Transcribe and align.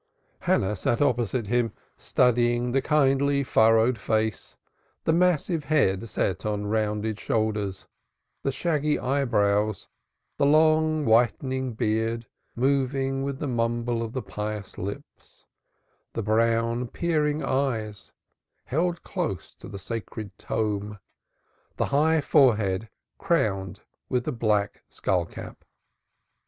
Hannah 0.39 0.75
sat 0.75 0.99
opposite 0.99 1.45
him, 1.45 1.73
studying 1.95 2.71
the 2.71 2.81
kindly 2.81 3.43
furrowed 3.43 3.99
face, 3.99 4.57
the 5.03 5.13
massive 5.13 5.65
head 5.65 6.09
set 6.09 6.43
on 6.43 6.65
rounded 6.65 7.19
shoulders, 7.19 7.85
the 8.41 8.51
shaggy 8.51 8.97
eyebrows, 8.97 9.87
the 10.37 10.45
long 10.47 11.05
whitening 11.05 11.73
beard 11.73 12.25
moving 12.55 13.21
with 13.21 13.37
the 13.37 13.47
mumble 13.47 14.01
of 14.01 14.13
the 14.13 14.23
pious 14.23 14.75
lips, 14.79 15.45
the 16.13 16.23
brown 16.23 16.87
peering 16.87 17.43
eyes 17.43 18.11
held 18.65 19.03
close 19.03 19.53
to 19.53 19.67
the 19.69 19.77
sacred 19.77 20.35
tome, 20.35 20.97
the 21.75 21.85
high 21.93 22.21
forehead 22.21 22.89
crowned 23.19 23.81
with 24.09 24.23
the 24.23 24.31
black 24.31 24.81
skullcap. 24.89 25.63